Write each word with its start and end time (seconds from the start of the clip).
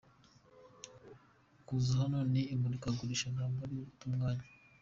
Kuza 1.65 1.93
hano 2.01 2.17
mu 2.31 2.39
imurikagurisha 2.53 3.27
ntabwo 3.33 3.59
ari 3.65 3.73
uguta 3.75 4.03
umwanya”. 4.09 4.45